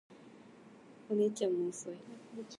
[1.11, 1.97] 弟は起きるのが遅い